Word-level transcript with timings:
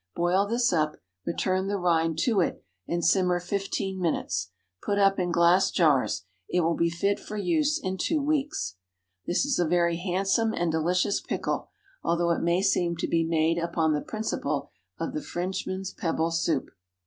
Boil 0.15 0.47
this 0.47 0.73
up, 0.73 0.95
return 1.27 1.67
the 1.67 1.77
rind 1.77 2.17
to 2.17 2.39
it, 2.41 2.65
and 2.87 3.05
simmer 3.05 3.39
fifteen 3.39 4.01
minutes. 4.01 4.49
Put 4.81 4.97
up 4.97 5.19
in 5.19 5.31
glass 5.31 5.69
jars. 5.69 6.25
It 6.49 6.61
will 6.61 6.73
be 6.73 6.89
fit 6.89 7.19
for 7.19 7.37
use 7.37 7.77
in 7.77 7.99
two 7.99 8.19
weeks. 8.19 8.77
This 9.27 9.45
is 9.45 9.59
a 9.59 9.63
very 9.67 9.97
handsome 9.97 10.53
and 10.53 10.71
delicious 10.71 11.21
pickle, 11.21 11.69
although 12.03 12.31
it 12.31 12.41
may 12.41 12.63
seem 12.63 12.97
to 12.97 13.07
be 13.07 13.23
made 13.23 13.59
upon 13.59 13.93
the 13.93 14.01
principle 14.01 14.71
of 14.97 15.13
the 15.13 15.21
Frenchman's 15.21 15.93
pebble 15.93 16.31
soup. 16.31 16.71